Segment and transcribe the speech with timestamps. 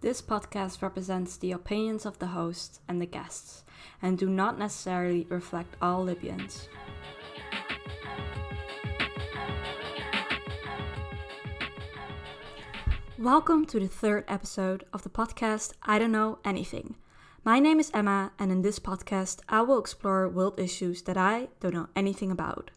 [0.00, 3.64] This podcast represents the opinions of the host and the guests
[4.00, 6.68] and do not necessarily reflect all Libyans.
[13.18, 16.94] Welcome to the third episode of the podcast I Don't Know Anything.
[17.42, 21.48] My name is Emma, and in this podcast, I will explore world issues that I
[21.58, 22.70] don't know anything about.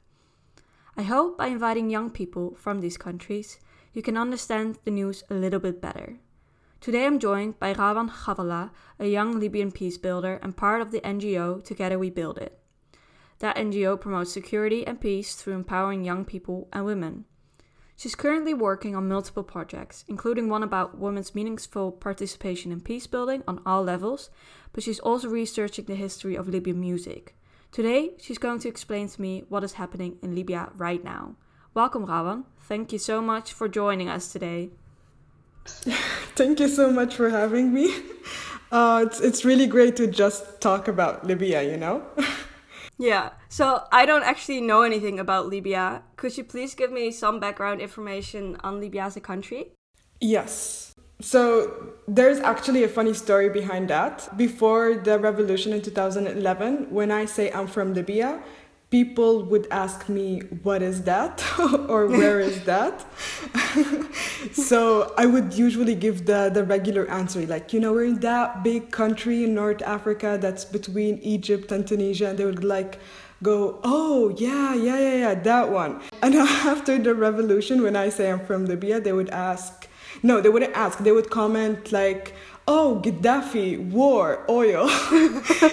[0.98, 3.60] I hope by inviting young people from these countries,
[3.94, 6.18] you can understand the news a little bit better.
[6.82, 11.00] Today I'm joined by Rawan Gawala, a young Libyan peace builder and part of the
[11.02, 12.58] NGO Together We Build It.
[13.38, 17.26] That NGO promotes security and peace through empowering young people and women.
[17.96, 23.44] She's currently working on multiple projects, including one about women's meaningful participation in peace building
[23.48, 24.32] on all levels,
[24.74, 27.36] but she's also researching the history of Libyan music.
[27.72, 31.36] Today, she's going to explain to me what is happening in Libya right now.
[31.76, 32.46] Welcome, Rawan.
[32.62, 34.72] Thank you so much for joining us today.
[36.36, 37.94] Thank you so much for having me.
[38.72, 42.02] Uh, it's, it's really great to just talk about Libya, you know?
[42.98, 46.04] yeah, so I don't actually know anything about Libya.
[46.16, 49.74] Could you please give me some background information on Libya as a country?
[50.22, 50.94] Yes.
[51.20, 54.38] So there's actually a funny story behind that.
[54.38, 58.42] Before the revolution in 2011, when I say I'm from Libya,
[58.90, 61.44] people would ask me, What is that?
[61.90, 63.06] or Where is that?
[64.72, 68.64] So I would usually give the, the regular answer, like, You know, we're in that
[68.64, 72.30] big country in North Africa that's between Egypt and Tunisia.
[72.30, 72.98] And they would like,
[73.44, 76.00] go, oh, yeah, yeah, yeah, yeah, that one.
[76.22, 76.36] And
[76.74, 79.90] after the revolution, when I say I'm from Libya, they would ask,
[80.24, 82.34] no, they wouldn't ask, they would comment like,
[82.66, 84.90] oh, Gaddafi, war, oil,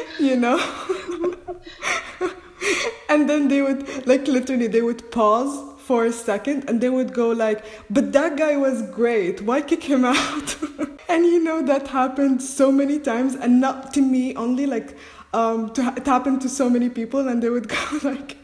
[0.18, 0.58] you know?
[3.08, 7.12] and then they would like literally they would pause for a second and they would
[7.14, 9.40] go like but that guy was great.
[9.42, 10.56] Why kick him out?
[11.08, 14.96] And you know that happened so many times and not to me only like
[15.32, 18.36] um to it happened to so many people and they would go like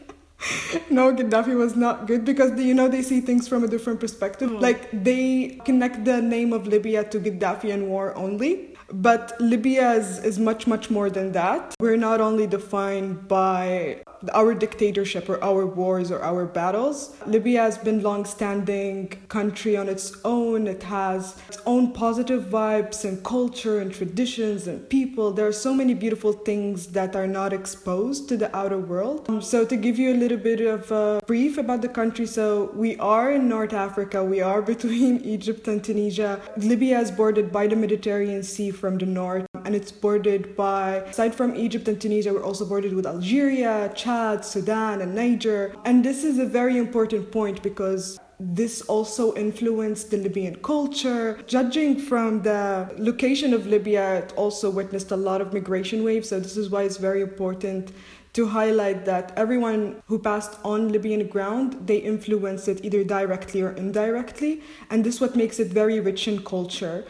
[0.89, 4.49] no gaddafi was not good because you know they see things from a different perspective.
[4.51, 4.61] Mm.
[4.61, 10.23] like they connect the name of libya to gaddafi and war only but Libya is,
[10.23, 11.75] is much, much more than that.
[11.79, 14.03] We're not only defined by
[14.33, 17.15] our dictatorship or our wars or our battles.
[17.25, 20.67] Libya has been long-standing country on its own.
[20.67, 25.31] It has its own positive vibes and culture and traditions and people.
[25.31, 29.25] There are so many beautiful things that are not exposed to the outer world.
[29.29, 32.71] Um, so to give you a little bit of a brief about the country, so
[32.73, 34.23] we are in North Africa.
[34.23, 36.41] We are between Egypt and Tunisia.
[36.57, 41.33] Libya is bordered by the Mediterranean Sea from the north and it's bordered by, aside
[41.33, 45.75] from Egypt and Tunisia, we're also bordered with Algeria, Chad, Sudan, and Niger.
[45.85, 51.39] And this is a very important point because this also influenced the Libyan culture.
[51.47, 56.29] Judging from the location of Libya, it also witnessed a lot of migration waves.
[56.29, 57.91] So, this is why it's very important
[58.35, 63.71] to highlight that everyone who passed on Libyan ground, they influenced it either directly or
[63.71, 64.61] indirectly.
[64.89, 67.05] And this is what makes it very rich in culture.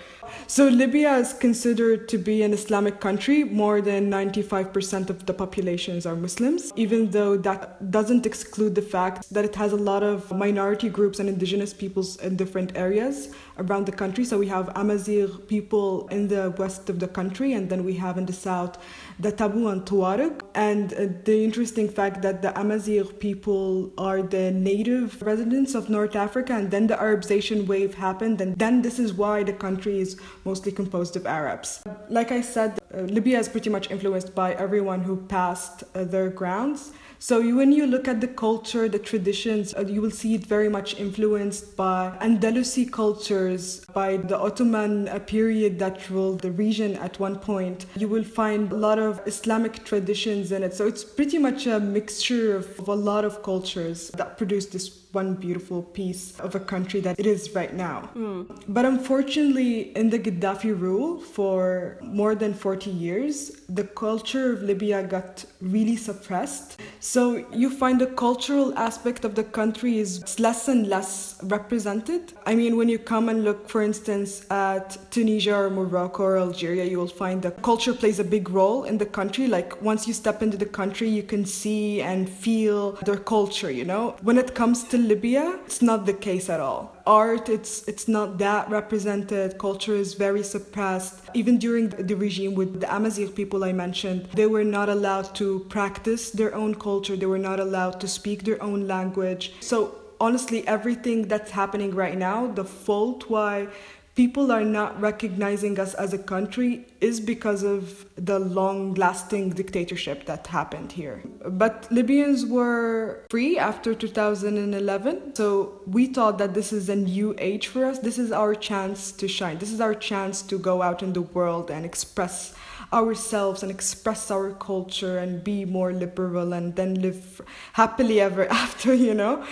[0.46, 3.44] So Libya is considered to be an Islamic country.
[3.44, 9.28] More than 95% of the populations are Muslims, even though that doesn't exclude the fact
[9.34, 13.86] that it has a lot of minority groups and indigenous peoples in different areas around
[13.86, 14.26] the country.
[14.26, 18.18] So we have Amazigh people in the west of the country, and then we have
[18.18, 18.78] in the south
[19.20, 20.42] the Tabu and Tuareg.
[20.54, 26.16] And uh, the interesting fact that the Amazigh people are the native residents of North
[26.16, 30.18] Africa, and then the Arabization wave happened, and then this is why the country is
[30.44, 31.84] mostly composed of Arabs.
[32.10, 36.30] Like I said, uh, Libya is pretty much influenced by everyone who passed uh, their
[36.30, 36.92] grounds.
[37.26, 40.46] So you, when you look at the culture, the traditions, uh, you will see it
[40.46, 46.96] very much influenced by Andalusi cultures, by the Ottoman uh, period that ruled the region
[46.98, 47.88] at one point.
[47.96, 50.76] You will find a lot of Islamic traditions in it.
[50.76, 54.88] So it's pretty much a mixture of, of a lot of cultures that produce this
[55.16, 58.10] one beautiful piece of a country that it is right now.
[58.16, 58.62] Mm.
[58.68, 65.02] But unfortunately, in the Gaddafi rule for more than 40 years, the culture of Libya
[65.04, 66.80] got really suppressed.
[67.00, 72.34] So you find the cultural aspect of the country is less and less represented.
[72.46, 76.84] I mean, when you come and look, for instance, at Tunisia or Morocco or Algeria,
[76.84, 79.48] you will find that culture plays a big role in the country.
[79.48, 83.86] Like once you step into the country, you can see and feel their culture, you
[83.86, 84.18] know?
[84.22, 86.96] When it comes to Libya, it's not the case at all.
[87.06, 89.58] Art, it's it's not that represented.
[89.58, 91.14] Culture is very suppressed.
[91.34, 95.66] Even during the regime with the Amazigh people I mentioned, they were not allowed to
[95.70, 97.16] practice their own culture.
[97.16, 99.54] They were not allowed to speak their own language.
[99.60, 103.68] So honestly, everything that's happening right now, the fault why
[104.16, 110.26] people are not recognizing us as a country is because of the long lasting dictatorship
[110.26, 111.22] that happened here.
[111.46, 117.68] But Libyans were free after 2011, so we thought that this is a new age
[117.68, 118.00] for us.
[118.00, 119.58] This is our chance to shine.
[119.58, 122.56] This is our chance to go out in the world and express
[122.94, 127.42] ourselves and express our culture and be more liberal and then live
[127.74, 129.44] happily ever after, you know.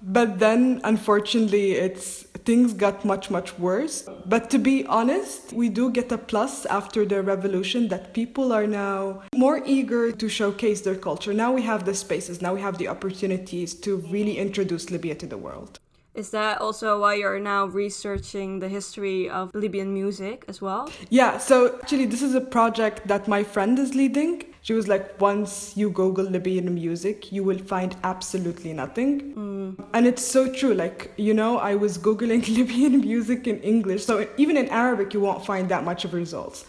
[0.00, 4.08] But then, unfortunately, it's things got much much worse.
[4.26, 8.66] But to be honest, we do get a plus after the revolution that people are
[8.66, 11.32] now more eager to showcase their culture.
[11.32, 15.26] Now we have the spaces, now we have the opportunities to really introduce Libya to
[15.26, 15.78] the world.
[16.14, 20.90] Is that also why you're now researching the history of Libyan music as well?
[21.08, 24.44] Yeah, so actually, this is a project that my friend is leading.
[24.60, 29.34] She was like, once you Google Libyan music, you will find absolutely nothing.
[29.34, 29.84] Mm.
[29.94, 30.74] And it's so true.
[30.74, 34.04] Like, you know, I was Googling Libyan music in English.
[34.04, 36.66] So even in Arabic, you won't find that much of results.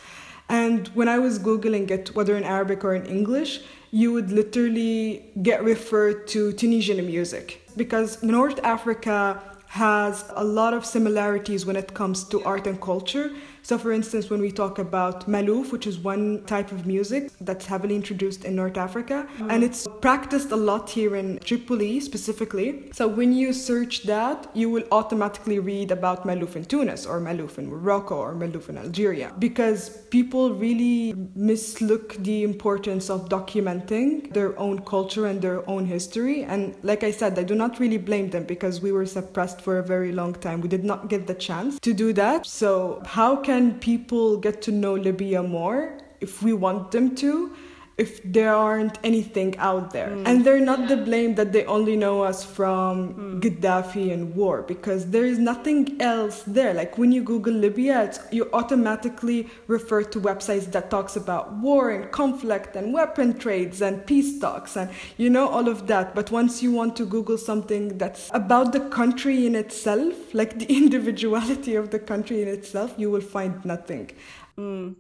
[0.48, 3.62] And when I was Googling it, whether in Arabic or in English,
[3.92, 10.86] you would literally get referred to Tunisian music because North Africa has a lot of
[10.86, 13.32] similarities when it comes to art and culture.
[13.66, 17.66] So, for instance, when we talk about malouf, which is one type of music that's
[17.66, 19.50] heavily introduced in North Africa, mm.
[19.50, 22.92] and it's practiced a lot here in Tripoli specifically.
[22.92, 27.58] So, when you search that, you will automatically read about malouf in Tunis, or malouf
[27.58, 34.60] in Morocco, or malouf in Algeria, because people really mislook the importance of documenting their
[34.60, 36.44] own culture and their own history.
[36.44, 39.78] And, like I said, I do not really blame them because we were suppressed for
[39.78, 40.60] a very long time.
[40.60, 42.46] We did not get the chance to do that.
[42.46, 47.56] So, how can can people get to know Libya more if we want them to?
[47.98, 50.10] If there aren't anything out there.
[50.10, 50.28] Mm.
[50.28, 53.42] And they're not the blame that they only know us from mm.
[53.42, 56.74] Gaddafi and war because there is nothing else there.
[56.74, 62.12] Like when you Google Libya, you automatically refer to websites that talks about war and
[62.12, 66.16] conflict and weapon trades and peace talks and you know all of that.
[66.16, 70.66] But once you want to Google something that's about the country in itself, like the
[70.84, 74.10] individuality of the country in itself, you will find nothing.
[74.58, 74.96] Mm.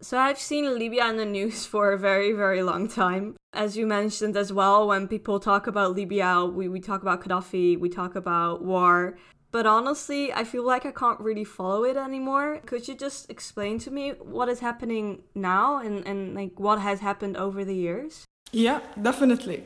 [0.00, 3.36] So I've seen Libya in the news for a very, very long time.
[3.52, 7.78] As you mentioned as well, when people talk about Libya, we, we talk about Gaddafi,
[7.78, 9.16] we talk about war.
[9.50, 12.60] But honestly, I feel like I can't really follow it anymore.
[12.66, 17.00] Could you just explain to me what is happening now and, and like what has
[17.00, 18.26] happened over the years?
[18.52, 19.64] Yeah, definitely.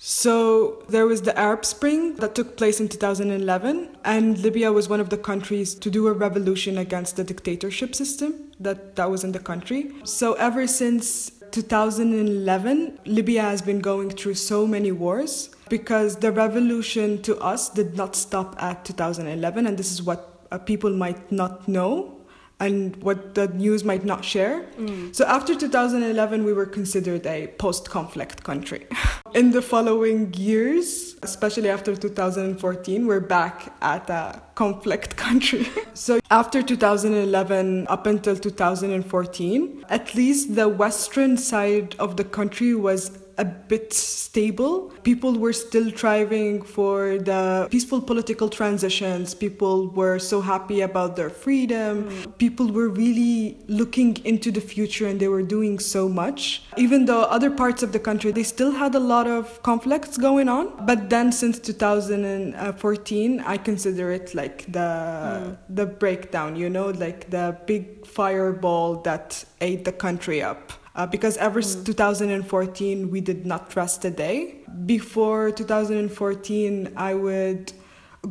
[0.00, 5.00] So there was the Arab Spring that took place in 2011, and Libya was one
[5.00, 9.32] of the countries to do a revolution against the dictatorship system that, that was in
[9.32, 9.90] the country.
[10.04, 17.20] So ever since 2011, Libya has been going through so many wars because the revolution
[17.22, 21.66] to us did not stop at 2011, and this is what uh, people might not
[21.66, 22.17] know
[22.60, 24.66] and what the news might not share.
[24.78, 25.14] Mm.
[25.14, 28.86] So after 2011, we were considered a post conflict country.
[29.34, 35.68] In the following years, especially after 2014, we're back at a conflict country.
[35.94, 43.18] so after 2011 up until 2014, at least the western side of the country was
[43.38, 44.90] a bit stable.
[45.04, 49.32] People were still striving for the peaceful political transitions.
[49.32, 52.10] People were so happy about their freedom.
[52.10, 52.38] Mm.
[52.38, 56.62] People were really looking into the future and they were doing so much.
[56.76, 60.48] Even though other parts of the country, they still had a lot of conflicts going
[60.48, 60.84] on.
[60.84, 65.56] But then since 2014, I consider it like the mm.
[65.68, 71.36] the breakdown, you know, like the big fireball that ate the country up uh, because
[71.36, 71.86] ever since mm.
[71.86, 74.56] 2014 we did not rest a day.
[74.84, 77.72] Before 2014, I would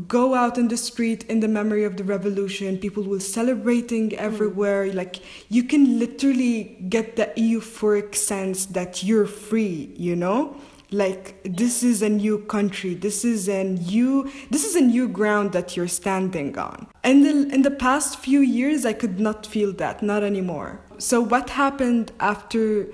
[0.08, 2.78] go out in the street in the memory of the revolution.
[2.78, 4.18] People were celebrating mm.
[4.18, 4.86] everywhere.
[4.86, 4.96] Mm.
[4.96, 5.16] Like
[5.50, 9.94] you can literally get the euphoric sense that you're free.
[9.96, 10.58] You know
[10.92, 15.52] like this is a new country this is a new this is a new ground
[15.52, 20.02] that you're standing on and in the past few years i could not feel that
[20.02, 22.88] not anymore so what happened after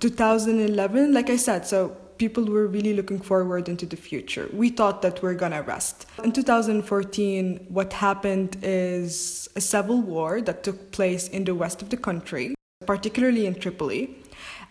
[0.00, 4.48] 2011 like i said so people were really looking forward into the future.
[4.52, 6.04] We thought that we're gonna rest.
[6.24, 11.90] In 2014 what happened is a civil war that took place in the west of
[11.90, 12.54] the country
[12.86, 14.16] particularly in tripoli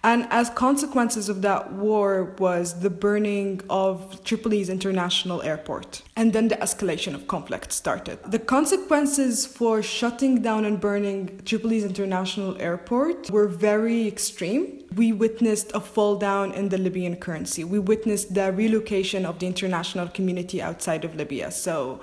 [0.08, 6.02] and as consequences of that war was the burning of Tripoli's international airport.
[6.16, 8.18] And then the escalation of conflict started.
[8.26, 14.86] The consequences for shutting down and burning Tripoli's international airport were very extreme.
[14.96, 17.66] We witnessed a fall down in the Libyan currency.
[17.66, 21.52] We witnessed the relocation of the international community outside of Libya.
[21.52, 22.00] So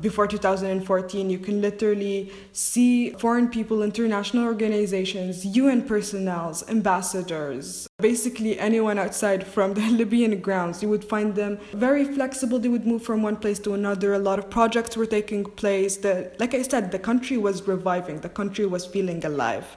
[0.00, 8.98] before 2014, you can literally see foreign people, international organizations, UN personnel, ambassadors, basically anyone
[8.98, 10.82] outside from the Libyan grounds.
[10.82, 12.58] You would find them very flexible.
[12.58, 14.14] They would move from one place to another.
[14.14, 15.96] A lot of projects were taking place.
[15.96, 19.76] The, like I said, the country was reviving, the country was feeling alive.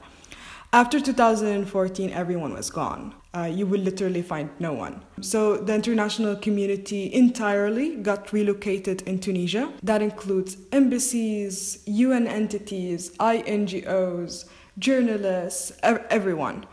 [0.72, 3.16] After 2014, everyone was gone.
[3.34, 5.04] Uh, you will literally find no one.
[5.20, 9.74] So the international community entirely got relocated in Tunisia.
[9.82, 14.46] That includes embassies, UN entities, INGOs,
[14.78, 16.68] journalists, everyone.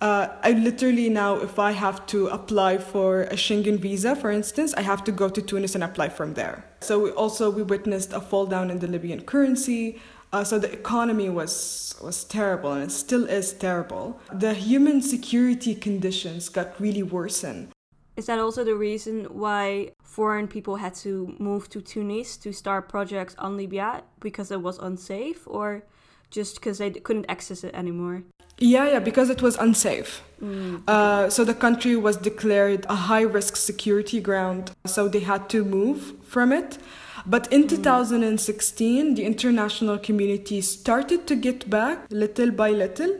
[0.00, 4.72] Uh, I literally now, if I have to apply for a Schengen visa, for instance,
[4.74, 6.64] I have to go to Tunis and apply from there.
[6.80, 10.00] So we also we witnessed a fall down in the Libyan currency.
[10.32, 14.18] Uh, so the economy was was terrible and it still is terrible.
[14.32, 17.68] The human security conditions got really worsened.
[18.16, 22.88] Is that also the reason why foreign people had to move to Tunis to start
[22.88, 25.84] projects on Libya because it was unsafe, or
[26.32, 28.24] just because they couldn't access it anymore?
[28.58, 30.22] Yeah, yeah, because it was unsafe.
[30.42, 30.82] Mm.
[30.88, 35.64] Uh, so the country was declared a high risk security ground, so they had to
[35.64, 36.78] move from it.
[37.24, 43.16] But in 2016, the international community started to get back little by little.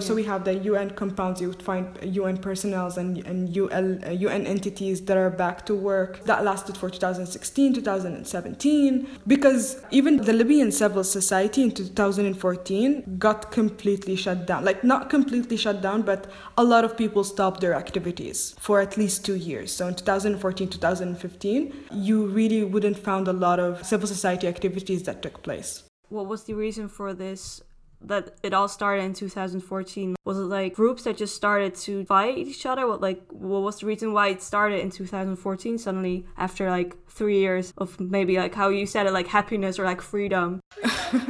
[0.00, 1.40] So we have the UN compounds.
[1.40, 5.74] You would find UN personnel and and UL, uh, UN entities that are back to
[5.74, 6.24] work.
[6.24, 14.16] That lasted for 2016, 2017, because even the Libyan civil society in 2014 got completely
[14.16, 14.64] shut down.
[14.64, 16.26] Like not completely shut down, but
[16.58, 19.72] a lot of people stopped their activities for at least two years.
[19.72, 25.22] So in 2014, 2015, you really wouldn't found a lot of civil society activities that
[25.22, 25.84] took place.
[26.08, 27.62] What was the reason for this
[28.06, 32.36] that it all started in 2014 was it like groups that just started to fight
[32.38, 32.86] each other?
[32.86, 37.38] What like what was the reason why it started in 2014 suddenly after like three
[37.38, 40.60] years of maybe like how you said it like happiness or like freedom?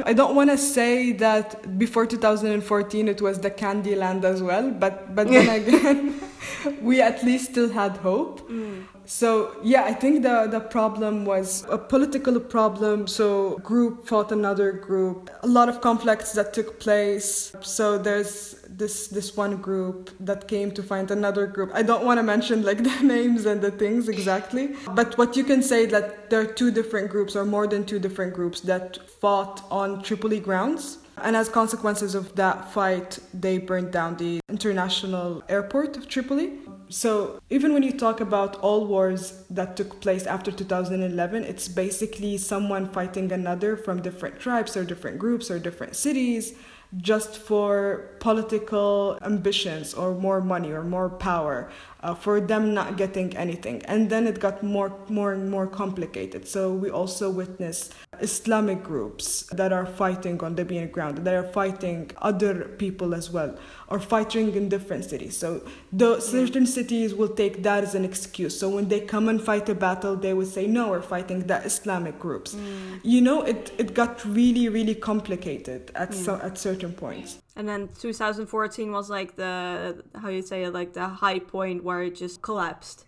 [0.03, 4.71] I don't want to say that before 2014 it was the candy land as well
[4.71, 6.19] but but then again
[6.81, 8.49] we at least still had hope.
[8.49, 8.85] Mm.
[9.07, 13.07] So yeah, I think the the problem was a political problem.
[13.07, 15.29] So group fought another group.
[15.43, 17.53] A lot of conflicts that took place.
[17.61, 21.71] So there's this this one group that came to find another group.
[21.73, 25.45] I don't want to mention like the names and the things exactly, but what you
[25.45, 29.09] can say that there are two different groups or more than two different groups that
[29.21, 30.97] fought on Tripoli grounds.
[31.23, 37.39] And as consequences of that fight, they burned down the international airport of Tripoli so
[37.49, 42.87] even when you talk about all wars that took place after 2011 it's basically someone
[42.87, 46.53] fighting another from different tribes or different groups or different cities
[46.97, 51.69] just for political ambitions or more money or more power
[52.01, 53.81] uh, for them not getting anything.
[53.85, 56.47] And then it got more more and more complicated.
[56.47, 61.19] So we also witnessed islamic groups that are fighting on libyan ground.
[61.19, 63.57] That are fighting other people as well
[63.89, 65.37] or fighting in different cities.
[65.37, 65.61] So
[65.91, 68.59] the certain cities will take that as an excuse.
[68.59, 71.57] So when they come and fight a battle they would say no we're fighting the
[71.63, 72.53] islamic groups.
[72.55, 72.99] Mm.
[73.03, 76.25] you know it, it got really really complicated at, mm.
[76.25, 80.93] so, at certain points and then 2014 was like the how you say it like
[80.93, 83.05] the high point where it just collapsed.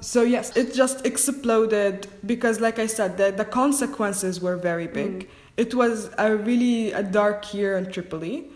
[0.00, 5.12] So yes it just exploded because like i said the, the consequences were very big.
[5.12, 5.26] Mm.
[5.56, 8.50] it was a really a dark year in tripoli.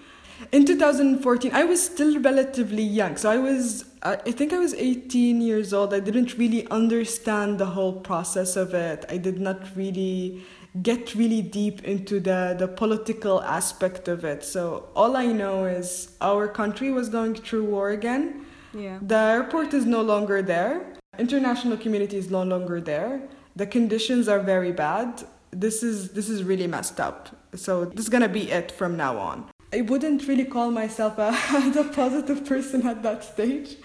[0.50, 3.16] In 2014 i was still relatively young.
[3.16, 5.94] So i was i think i was 18 years old.
[5.94, 9.04] I didn't really understand the whole process of it.
[9.08, 10.42] I did not really
[10.82, 14.44] get really deep into the, the political aspect of it.
[14.44, 18.46] So all I know is our country was going through war again.
[18.74, 18.98] Yeah.
[19.00, 20.94] The airport is no longer there.
[21.18, 23.22] International community is no longer there.
[23.54, 25.24] The conditions are very bad.
[25.50, 27.34] This is this is really messed up.
[27.54, 29.46] So this is gonna be it from now on.
[29.72, 31.28] I wouldn't really call myself a,
[31.78, 33.76] a positive person at that stage,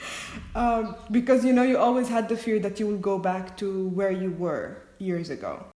[0.56, 3.88] um, because you know you always had the fear that you will go back to
[3.90, 5.71] where you were years ago.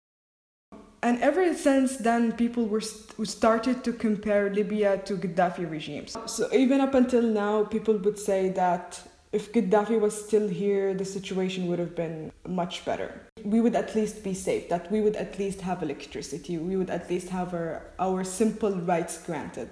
[1.05, 6.17] And ever since then, people were st- started to compare Libya to Gaddafi regimes.
[6.25, 8.99] So even up until now, people would say that
[9.31, 13.21] if Gaddafi was still here, the situation would have been much better.
[13.43, 16.89] We would at least be safe, that we would at least have electricity, we would
[16.89, 19.69] at least have our, our simple rights granted.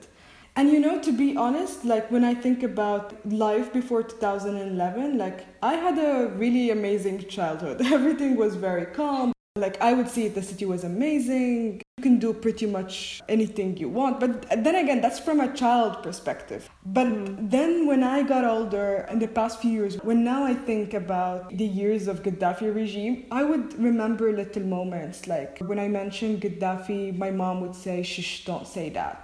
[0.56, 5.48] And you know, to be honest, like when I think about life before 2011, like
[5.64, 7.82] I had a really amazing childhood.
[7.98, 11.84] Everything was very calm, like I would say the city was amazing.
[11.98, 14.20] You can do pretty much anything you want.
[14.20, 16.68] But then again, that's from a child perspective.
[16.84, 17.52] But Mm.
[17.52, 21.56] then when I got older in the past few years, when now I think about
[21.56, 27.16] the years of Gaddafi regime, I would remember little moments like when I mentioned Gaddafi,
[27.16, 29.22] my mom would say, "Shh, don't say that.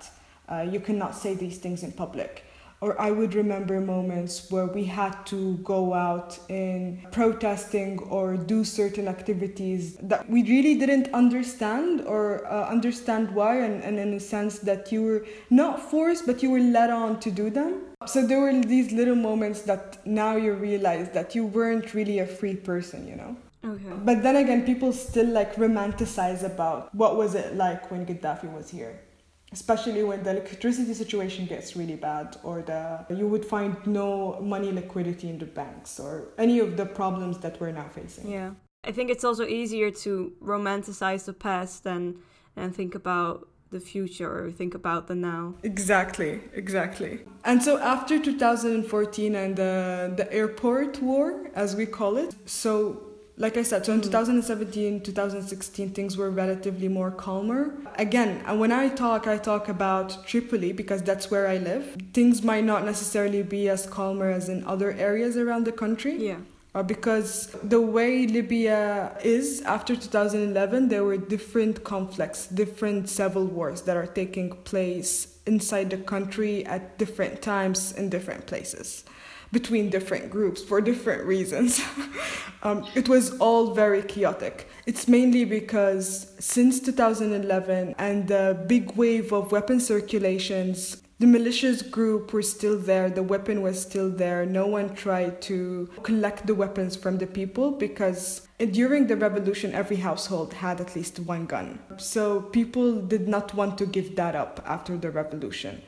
[0.47, 2.43] Uh, you cannot say these things in public."
[2.81, 8.63] Or I would remember moments where we had to go out in protesting or do
[8.63, 14.19] certain activities that we really didn't understand or uh, understand why, and, and in a
[14.19, 17.81] sense that you were not forced, but you were led on to do them.
[18.05, 22.25] So there were these little moments that now you realize that you weren't really a
[22.25, 23.35] free person, you know?
[23.65, 23.95] Okay.
[24.05, 28.69] But then again, people still like romanticize about what was it like when Gaddafi was
[28.69, 29.01] here
[29.51, 34.71] especially when the electricity situation gets really bad or the you would find no money
[34.71, 38.51] liquidity in the banks or any of the problems that we're now facing Yeah.
[38.85, 42.19] I think it's also easier to romanticize the past than
[42.55, 45.53] and think about the future or think about the now.
[45.63, 52.35] exactly exactly and so after 2014 and the the airport war as we call it
[52.45, 53.08] so
[53.39, 54.03] like I said, so in Mm.
[54.03, 57.71] 2017, 2016, things were relatively more calmer.
[57.97, 61.95] Again, when I talk, I talk about Tripoli because that's where I live.
[62.13, 66.15] Things might not necessarily be as calmer as in other areas around the country.
[66.17, 66.39] Yeah.
[66.75, 73.81] Uh, because the way Libya is after 2011, there were different conflicts, different civil wars
[73.83, 79.03] that are taking place inside the country at different times in different places
[79.51, 81.81] between different groups for different reasons.
[82.63, 84.67] um, it was all very chaotic.
[84.85, 92.31] It's mainly because since 2011 and the big wave of weapon circulations, the militias group
[92.31, 94.45] were still there, the weapon was still there.
[94.45, 99.97] No one tried to collect the weapons from the people because during the revolution, every
[99.97, 101.77] household had at least one gun.
[101.97, 105.81] So people did not want to give that up after the revolution.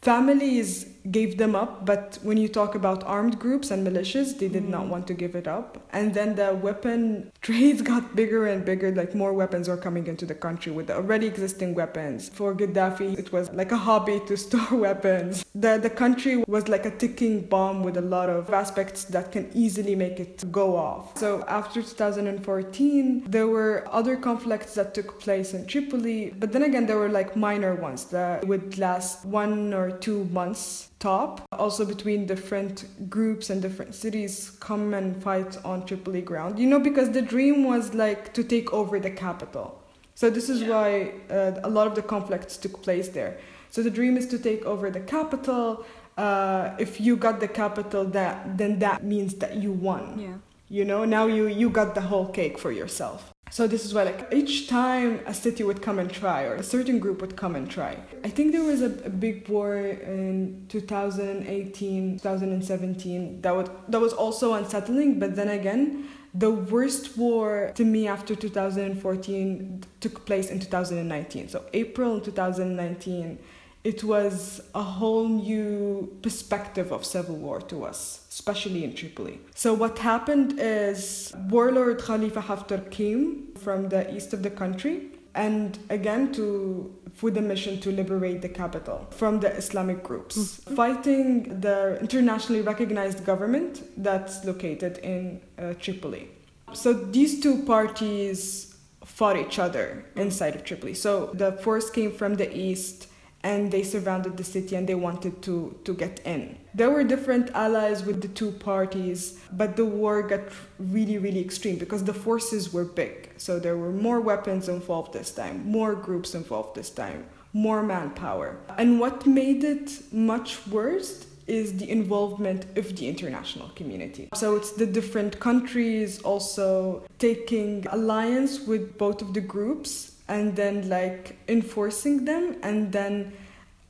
[0.00, 4.68] Families gave them up, but when you talk about armed groups and militias, they did
[4.68, 4.88] not mm.
[4.88, 5.78] want to give it up.
[5.92, 10.26] And then the weapon trades got bigger and bigger, like more weapons are coming into
[10.26, 12.28] the country with the already existing weapons.
[12.28, 15.44] For Gaddafi, it was like a hobby to store weapons.
[15.54, 19.50] The, the country was like a ticking bomb with a lot of aspects that can
[19.54, 21.16] easily make it go off.
[21.18, 26.86] So after 2014, there were other conflicts that took place in Tripoli, but then again,
[26.86, 31.46] there were like minor ones that would last one or two months top.
[31.52, 36.58] Also between different groups and different cities come and fight on Tripoli ground.
[36.58, 39.82] You know, because the dream was like to take over the capital.
[40.14, 43.38] So this is why uh, a lot of the conflicts took place there.
[43.70, 45.84] So the dream is to take over the capital.
[46.16, 50.18] Uh, if you got the capital, that then that means that you won.
[50.18, 50.38] Yeah.
[50.68, 53.32] You know, now you you got the whole cake for yourself.
[53.50, 56.62] So this is why like each time a city would come and try or a
[56.62, 57.96] certain group would come and try.
[58.24, 64.12] I think there was a, a big war in 2018, 2017 that would that was
[64.12, 70.60] also unsettling, but then again, the worst war to me after 2014 took place in
[70.60, 71.48] 2019.
[71.48, 73.38] So April 2019
[73.84, 79.40] it was a whole new perspective of civil war to us, especially in Tripoli.
[79.54, 85.78] So what happened is warlord Khalifa Haftar came from the east of the country and
[85.88, 91.98] again to with a mission to liberate the capital from the Islamic groups, fighting the
[92.00, 96.28] internationally recognized government that's located in uh, Tripoli.
[96.74, 100.94] So these two parties fought each other inside of Tripoli.
[100.94, 103.07] So the force came from the east
[103.42, 106.58] and they surrounded the city and they wanted to, to get in.
[106.74, 110.40] There were different allies with the two parties, but the war got
[110.78, 113.30] really, really extreme because the forces were big.
[113.36, 118.56] So there were more weapons involved this time, more groups involved this time, more manpower.
[118.76, 124.28] And what made it much worse is the involvement of the international community.
[124.34, 130.88] So it's the different countries also taking alliance with both of the groups and then
[130.88, 133.32] like enforcing them and then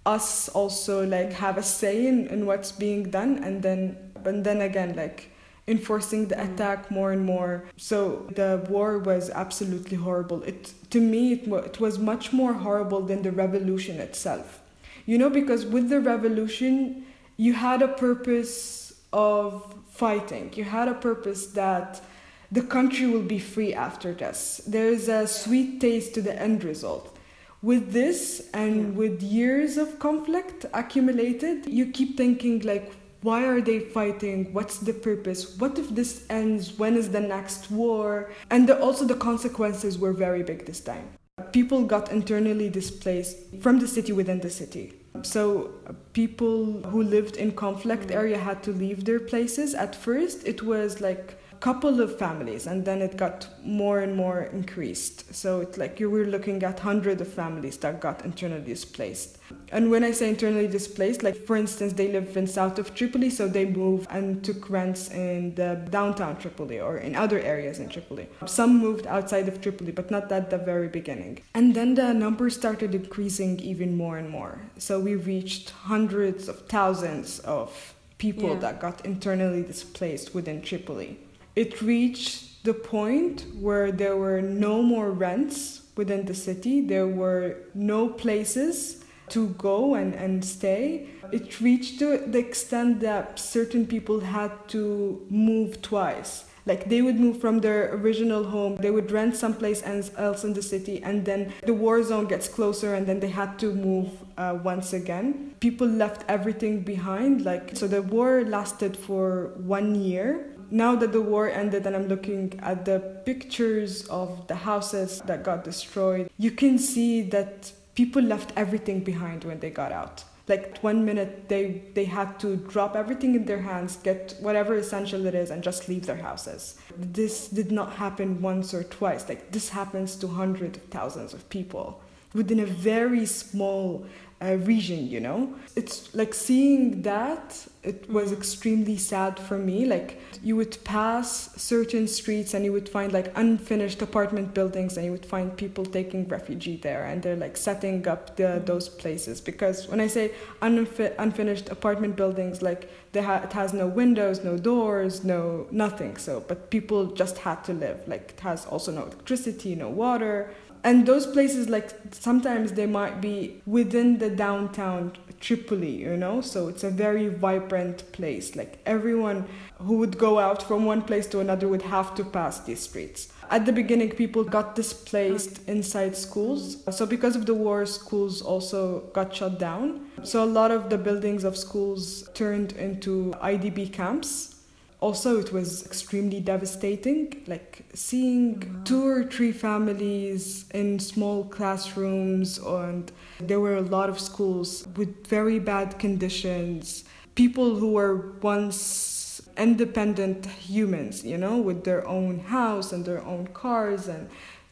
[0.07, 4.61] us also like have a say in, in what's being done and then and then
[4.61, 5.31] again like
[5.67, 6.55] enforcing the Mm.
[6.55, 7.65] attack more and more.
[7.77, 10.43] So the war was absolutely horrible.
[10.45, 14.61] It to me it, it was much more horrible than the revolution itself.
[15.05, 17.05] You know because with the revolution
[17.37, 20.53] you had a purpose of fighting.
[20.55, 22.01] You had a purpose that
[22.51, 24.61] the country will be free after this.
[24.67, 27.17] There's a sweet taste to the end result.
[27.61, 28.99] With this and Yeah.
[29.01, 34.53] with years of conflict accumulated, you keep thinking like why are they fighting?
[34.53, 35.59] What's the purpose?
[35.59, 36.79] What if this ends?
[36.79, 38.31] When is the next war?
[38.49, 41.09] And the, also the consequences were very big this time.
[41.51, 44.93] People got internally displaced from the city within the city.
[45.23, 45.71] So
[46.13, 48.15] people who lived in conflict mm.
[48.15, 49.75] area had to leave their places.
[49.75, 54.43] At first, it was like couple of families and then it got more and more
[54.53, 55.35] increased.
[55.35, 59.39] So it's like you were looking at hundreds of families that got internally displaced.
[59.73, 63.31] And when i say internally displaced like for instance they live in south of tripoli
[63.31, 67.89] so they moved and took rents in the downtown tripoli or in other areas in
[67.89, 68.29] tripoli.
[68.47, 71.41] Some moved outside of tripoli but not at the very beginning.
[71.55, 74.61] And then the numbers started increasing even more and more.
[74.79, 78.61] So we reached hundreds of thousands of people yeah.
[78.61, 81.19] that got internally displaced within tripoli
[81.59, 87.57] it reached the point where there were no more rents within the city, there were
[87.75, 91.09] no places to go and, and stay.
[91.33, 96.45] It reached to the extent that certain people had to move twice.
[96.65, 100.63] Like they would move from their original home, they would rent someplace else in the
[100.63, 104.57] city, and then the war zone gets closer, and then they had to move uh,
[104.63, 105.55] once again.
[105.59, 107.45] People left everything behind.
[107.45, 112.09] Like so, the war lasted for one year, now that the war ended and I'm
[112.09, 118.23] looking at the pictures of the houses that got destroyed, you can see that people
[118.23, 120.25] left everything behind when they got out.
[120.47, 125.27] Like one minute they they had to drop everything in their hands, get whatever essential
[125.27, 126.79] it is, and just leave their houses.
[126.97, 129.29] This did not happen once or twice.
[129.29, 132.01] Like this happens to hundreds of thousands of people
[132.35, 134.07] within a very small
[134.43, 135.55] uh, region you know?
[135.77, 142.09] It's like seeing that it was extremely sad for me like you would pass certain
[142.09, 146.27] streets and you would find like unfinished apartment buildings and you would find people taking
[146.29, 151.15] refugee there and they're like setting up the, those places because when i say unfi-
[151.19, 156.41] unfinished apartment buildings like they ha- it has no windows no doors no nothing so
[156.49, 158.07] but people just had to live.
[158.07, 160.51] Like it has also no electricity no water
[160.85, 166.69] and those places like sometimes they might be within the downtown Tripoli, you know, so
[166.69, 168.57] it's a very vibrant place.
[168.57, 169.47] Like everyone
[169.79, 173.33] who would go out from one place to another would have to pass these streets.
[173.51, 176.85] At the beginning, people got displaced inside schools.
[176.95, 180.07] So, because of the war, schools also got shut down.
[180.23, 184.58] So, a lot of the buildings of schools turned into IDP camps
[185.01, 188.81] also it was extremely devastating like seeing wow.
[188.85, 195.27] two or three families in small classrooms and there were a lot of schools with
[195.27, 197.05] very bad conditions
[197.37, 203.47] people who were once independent humans you know with their own house and their own
[203.49, 204.29] cars and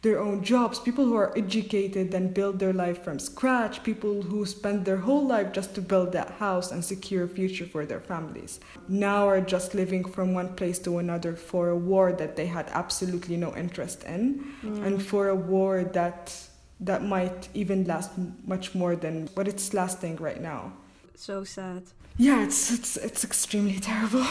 [0.06, 4.46] their own jobs, people who are educated and build their life from scratch, people who
[4.46, 7.98] spend their whole life just to build that house and secure a future for their
[7.98, 12.46] families, now are just living from one place to another for a war that they
[12.46, 14.22] had absolutely no interest in,
[14.62, 14.86] mm.
[14.86, 16.22] and for a war that
[16.78, 18.10] that might even last
[18.46, 20.72] much more than what it's lasting right now.
[21.16, 21.82] So sad.
[22.16, 24.26] Yeah, it's it's it's extremely terrible.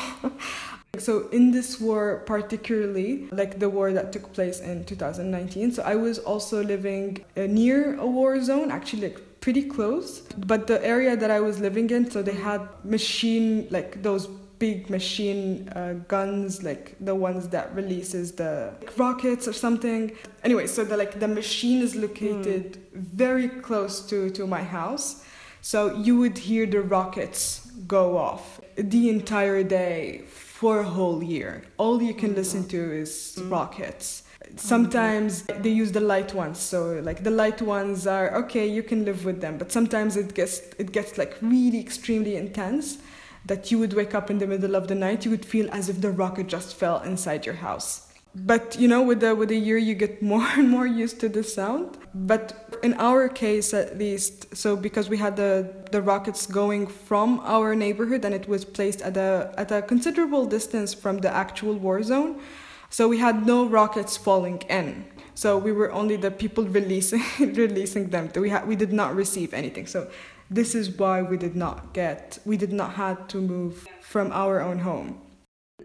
[0.99, 5.95] So in this war particularly, like the war that took place in 2019, so I
[5.95, 10.21] was also living uh, near a war zone, actually like pretty close.
[10.37, 14.27] But the area that I was living in, so they had machine like those
[14.59, 20.83] big machine uh, guns like the ones that releases the rockets or something anyway so
[20.83, 22.99] the like the machine is located mm.
[23.01, 25.25] very close to to my house
[25.61, 31.63] so you would hear the rockets go off the entire day for a whole year.
[31.77, 34.23] All you can listen to is rockets.
[34.55, 39.03] Sometimes they use the light ones, so like the light ones are okay, you can
[39.03, 42.99] live with them, but sometimes it gets it gets like really extremely intense
[43.45, 45.89] that you would wake up in the middle of the night, you would feel as
[45.89, 48.04] if the rocket just fell inside your house
[48.35, 51.29] but you know with the with the year you get more and more used to
[51.29, 51.97] the sound.
[52.13, 57.39] But in our case at least so because we had the the rockets going from
[57.41, 61.75] our neighborhood and it was placed at a at a considerable distance from the actual
[61.75, 62.41] war zone
[62.89, 65.05] so we had no rockets falling in.
[65.33, 68.31] So we were only the people releasing releasing them.
[68.35, 69.87] We had we did not receive anything.
[69.87, 70.09] So
[70.49, 74.61] this is why we did not get we did not had to move from our
[74.61, 75.21] own home.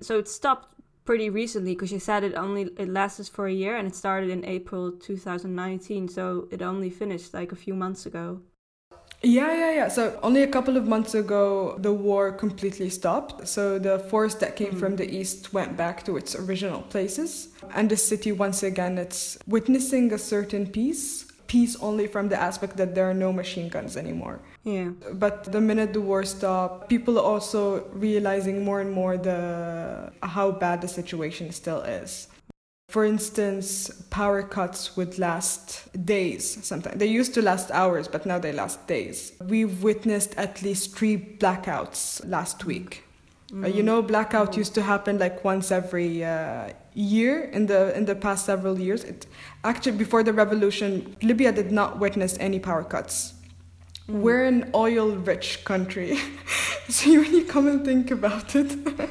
[0.01, 0.69] So it stopped
[1.11, 4.31] pretty recently because you said it only it lasted for a year and it started
[4.31, 8.41] in April 2019 so it only finished like a few months ago
[9.23, 9.89] yeah, yeah, yeah.
[9.89, 13.47] So only a couple of months ago, the war completely stopped.
[13.47, 14.81] So the force that came mm.
[14.81, 19.37] from the east went back to its original places, and the city once again it's
[19.47, 21.27] witnessing a certain peace.
[21.49, 24.41] Peace only from the aspect that there are no machine guns anymore.
[24.65, 24.91] Yeah.
[25.13, 30.83] But the minute the war stopped, people also realizing more and more the how bad
[30.83, 32.29] the situation still is.
[32.91, 36.99] For instance, power cuts would last days sometimes.
[36.99, 39.33] They used to last hours, but now they last days.
[39.41, 43.05] We've witnessed at least three blackouts last week.
[43.53, 48.05] Uh, you know, blackout used to happen like once every uh, year in the in
[48.05, 49.03] the past several years.
[49.05, 49.27] It
[49.65, 53.35] actually before the revolution, Libya did not witness any power cuts.
[54.11, 54.23] Mm-hmm.
[54.23, 56.19] We're an oil-rich country,
[56.89, 58.77] so when you come and think about it,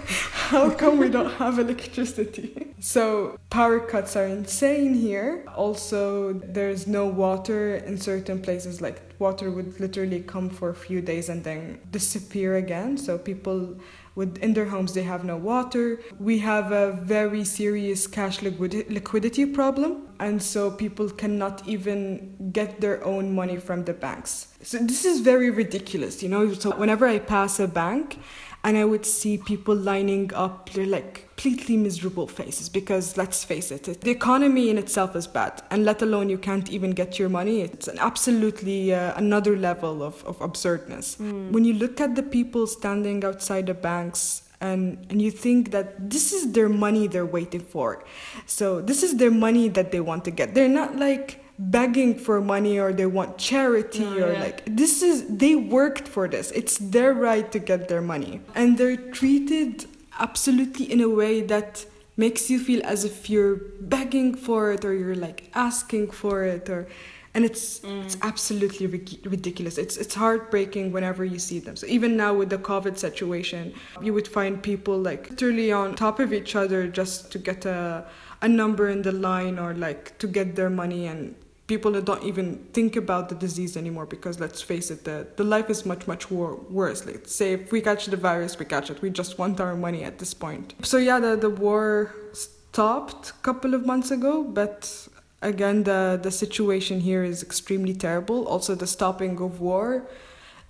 [0.49, 2.65] how come we don't have electricity?
[2.81, 5.43] So power cuts are insane here.
[5.53, 8.79] Also, there's no water in certain places.
[8.79, 12.95] Like water would literally come for a few days and then disappear again.
[12.97, 13.75] So people
[14.15, 15.99] with in their homes they have no water.
[16.19, 22.79] We have a very serious cash liquid- liquidity problem, and so people cannot even get
[22.79, 24.48] their own money from the banks.
[24.61, 26.53] So this is very ridiculous, you know.
[26.53, 28.19] So whenever I pass a bank,
[28.63, 33.71] and I would see people lining up, they're like completely miserable faces because let's face
[33.71, 37.29] it, the economy in itself is bad, and let alone you can't even get your
[37.29, 37.61] money.
[37.61, 41.17] It's an absolutely uh, another level of, of absurdness.
[41.19, 46.09] When you look at the people standing outside the banks and and you think that
[46.09, 48.03] this is their money they're waiting for
[48.45, 52.39] so this is their money that they want to get they're not like begging for
[52.39, 54.39] money or they want charity No, or yeah.
[54.39, 56.51] like this is they worked for this.
[56.51, 58.39] It's their right to get their money.
[58.55, 59.85] And they're treated
[60.19, 64.93] absolutely in a way that makes you feel as if you're begging for it or
[64.93, 66.87] you're like asking for it or
[67.33, 68.03] and it's mm.
[68.05, 69.77] it's absolutely ric- ridiculous.
[69.77, 71.75] It's it's heartbreaking whenever you see them.
[71.75, 76.19] So even now with the covid situation you would find people like literally on top
[76.21, 78.05] of each other just to get a
[78.41, 81.35] a number in the line or like to get their money and
[81.69, 85.43] people that don't even think about the disease anymore because let's face it the, the
[85.43, 87.05] life is much much wor- worse.
[87.05, 89.01] Let's say if we catch the virus we catch it.
[89.01, 90.73] We just want our money at this point.
[90.81, 95.07] So yeah the, the war stopped a couple of months ago but
[95.41, 98.47] again the, the situation here is extremely terrible.
[98.47, 100.09] Also the stopping of war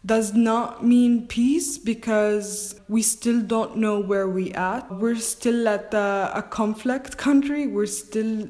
[0.05, 4.89] does not mean peace because we still don't know where we at.
[4.91, 7.67] We're still at the, a conflict country.
[7.67, 8.49] We're still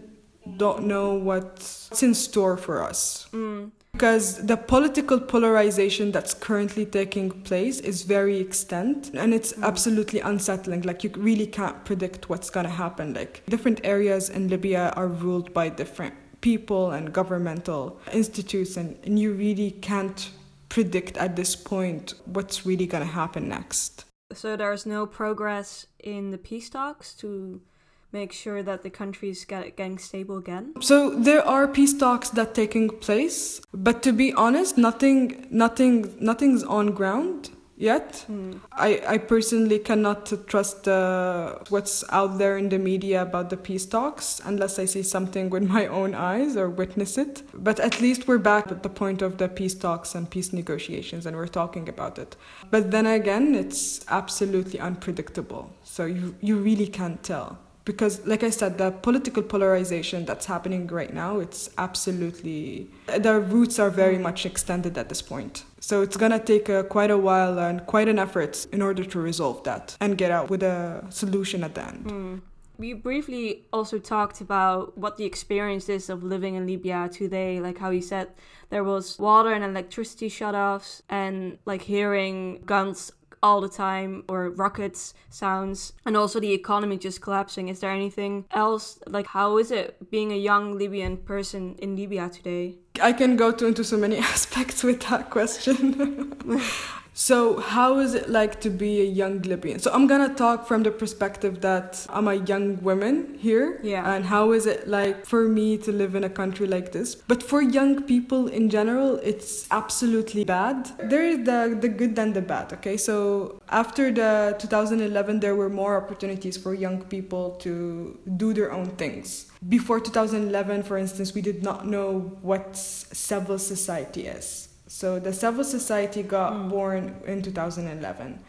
[0.58, 3.28] don't know what's in store for us.
[3.32, 3.72] Mm.
[3.92, 9.64] Because the political polarization that's currently taking place is very extent and it's mm.
[9.64, 10.84] absolutely unsettling.
[10.84, 13.14] Like you really can't predict what's going to happen.
[13.14, 19.20] Like different areas in libya are ruled by different people and governmental institutes and, and
[19.20, 20.32] you really can't
[20.70, 24.06] predict at this point what's really going to happen next.
[24.34, 27.62] So there's no progress in the peace talks to
[28.12, 30.74] make sure that the country's get, getting stable again.
[30.82, 36.64] So there are peace talks that taking place, but to be honest, nothing, nothing, nothing's
[36.64, 38.26] on ground yet.
[38.74, 43.86] I, I personally cannot trust uh, what's out there in the media about the peace
[43.86, 47.44] talks unless I see something with my own eyes or witness it.
[47.54, 51.26] But at least we're back at the point of the peace talks and peace negotiations,
[51.26, 52.36] and we're talking about it.
[52.70, 55.72] But then again, it's absolutely unpredictable.
[55.84, 57.58] So you you really can't tell
[57.92, 63.80] because like i said the political polarization that's happening right now it's absolutely the roots
[63.80, 65.64] are very much extended at this point.
[65.80, 69.04] So it's going to take uh, quite a while and quite an effort in order
[69.04, 72.42] to resolve that and get out with a solution at the end.
[72.78, 77.78] We briefly also talked about what the experience is of living in Libya today, like
[77.78, 78.30] how you said
[78.70, 85.14] there was water and electricity shut-offs and like hearing guns all the time or rockets
[85.30, 87.70] sounds and also the economy just collapsing.
[87.70, 92.30] Is there anything else like how is it being a young Libyan person in Libya
[92.30, 92.76] today?
[93.02, 96.34] I can go to, into so many aspects with that question.
[97.20, 99.80] so, how is it like to be a young Libyan?
[99.80, 103.82] So, I'm gonna talk from the perspective that I'm a young woman here.
[103.84, 104.10] Yeah.
[104.10, 107.16] And how is it like for me to live in a country like this?
[107.16, 110.92] But for young people in general, it's absolutely bad.
[111.10, 112.96] There is the, the good and the bad, okay?
[112.96, 118.92] So, after the 2011, there were more opportunities for young people to do their own
[118.92, 119.52] things.
[119.68, 124.69] Before 2011, for instance, we did not know what civil society is.
[124.90, 126.70] So the civil society got hmm.
[126.70, 128.40] born in 2011.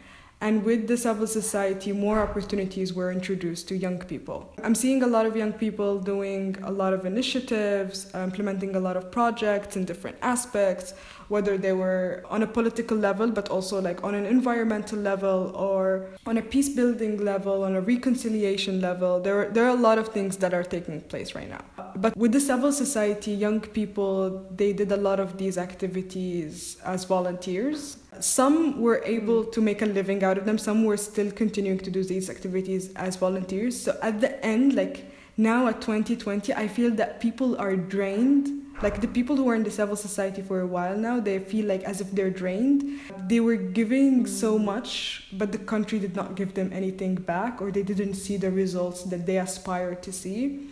[0.41, 4.51] And with the civil society, more opportunities were introduced to young people.
[4.63, 8.97] I'm seeing a lot of young people doing a lot of initiatives, implementing a lot
[8.97, 10.95] of projects in different aspects,
[11.27, 16.09] whether they were on a political level, but also like on an environmental level or
[16.25, 19.19] on a peace building level, on a reconciliation level.
[19.19, 21.63] There, there are a lot of things that are taking place right now.
[21.95, 27.05] But with the civil society, young people, they did a lot of these activities as
[27.05, 30.57] volunteers some were able to make a living out of them.
[30.57, 33.79] Some were still continuing to do these activities as volunteers.
[33.79, 38.57] So at the end like now at 2020 i feel that people are drained.
[38.81, 41.65] Like the people who are in the civil society for a while now they feel
[41.65, 42.99] like as if they're drained.
[43.27, 47.71] They were giving so much but the country did not give them anything back or
[47.71, 50.69] they didn't see the results that they aspired to see.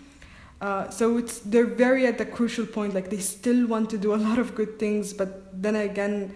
[0.61, 2.93] Uh, so it's they're very at the crucial point.
[2.93, 6.35] Like they still want to do a lot of good things but then again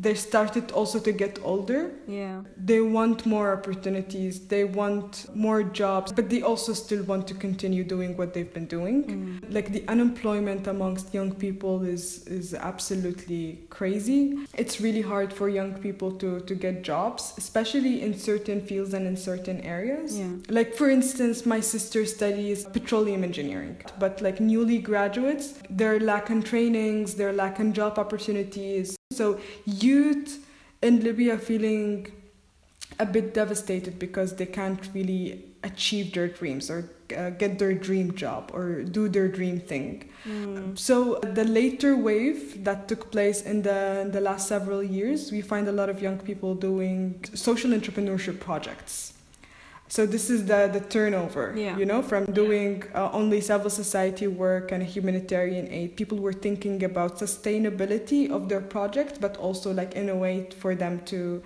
[0.00, 1.90] they started also to get older.
[2.06, 2.42] Yeah.
[2.56, 7.82] They want more opportunities, they want more jobs, but they also still want to continue
[7.82, 9.04] doing what they've been doing.
[9.04, 9.52] Mm.
[9.52, 14.38] Like the unemployment amongst young people is is absolutely crazy.
[14.54, 19.04] It's really hard for young people to to get jobs, especially in certain fields and
[19.06, 20.18] in certain areas.
[20.18, 20.34] Yeah.
[20.48, 27.14] Like for instance, my sister studies petroleum engineering, but like newly graduates, they're lacking trainings,
[27.14, 30.46] they're lacking job opportunities so youth
[30.82, 32.12] in Libya feeling
[32.98, 38.14] a bit devastated because they can't really achieve their dreams or uh, get their dream
[38.14, 40.08] job or do their dream thing.
[40.24, 40.78] Mm.
[40.78, 45.40] So the later wave that took place in the in the last several years, we
[45.40, 49.14] find a lot of young people doing social entrepreneurship projects
[49.88, 51.76] so this is the the turnover yeah.
[51.76, 55.96] you know from doing uh, only civil society work and humanitarian aid.
[55.96, 60.74] People were thinking about sustainability of their project but also like in a way for
[60.74, 61.42] them to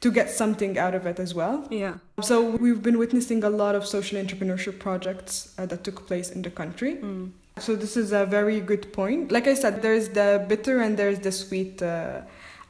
[0.00, 1.66] to get something out of it as well.
[1.70, 1.94] Yeah.
[2.20, 6.42] So we've been witnessing a lot of social entrepreneurship projects uh, that took place in
[6.42, 6.96] the country.
[6.96, 7.30] Mm.
[7.58, 9.32] so this is a very good point.
[9.32, 12.20] Like i said there's the bitter and there's the sweet uh,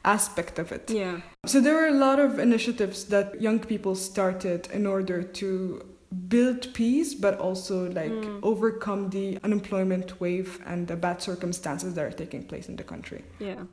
[0.05, 0.89] aspect of it.
[0.89, 1.21] Yeah.
[1.45, 5.85] So there were a lot of initiatives that young people started in order to
[6.29, 8.39] build peace but also like mm.
[8.41, 13.23] overcome the unemployment wave and the bad circumstances that are taking place in the country.
[13.39, 13.63] Yeah.